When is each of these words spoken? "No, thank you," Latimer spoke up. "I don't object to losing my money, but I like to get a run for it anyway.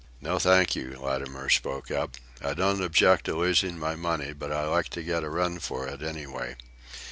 "No, 0.19 0.39
thank 0.39 0.75
you," 0.75 0.97
Latimer 0.99 1.47
spoke 1.47 1.91
up. 1.91 2.17
"I 2.43 2.55
don't 2.55 2.81
object 2.83 3.25
to 3.25 3.35
losing 3.35 3.77
my 3.77 3.95
money, 3.95 4.33
but 4.33 4.51
I 4.51 4.65
like 4.65 4.87
to 4.97 5.03
get 5.03 5.23
a 5.23 5.29
run 5.29 5.59
for 5.59 5.87
it 5.87 6.01
anyway. 6.01 6.55